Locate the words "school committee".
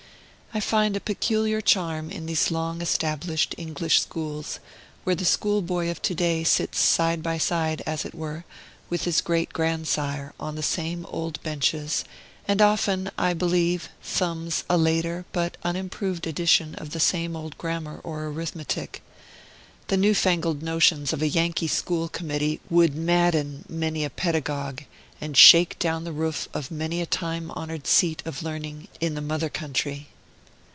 21.69-22.59